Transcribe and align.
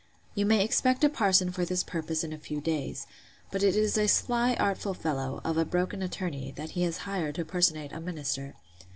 You 0.33 0.47
may 0.47 0.65
expect 0.65 1.03
a 1.03 1.09
parson, 1.09 1.51
for 1.51 1.63
this 1.63 1.83
purpose, 1.83 2.23
in 2.23 2.33
a 2.33 2.37
few 2.39 2.59
days; 2.59 3.05
but 3.51 3.61
it 3.61 3.75
is 3.75 3.99
a 3.99 4.07
sly 4.07 4.55
artful 4.55 4.95
fellow, 4.95 5.41
of 5.43 5.59
a 5.59 5.63
broken 5.63 6.01
attorney, 6.01 6.51
that 6.55 6.71
he 6.71 6.81
has 6.81 6.97
hired 7.05 7.35
to 7.35 7.45
personate 7.45 7.91
a 7.91 8.01
minister. 8.01 8.55